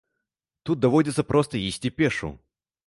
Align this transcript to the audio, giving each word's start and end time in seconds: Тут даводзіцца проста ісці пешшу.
Тут 0.69 0.81
даводзіцца 0.85 1.27
проста 1.31 1.63
ісці 1.67 1.95
пешшу. 2.01 2.37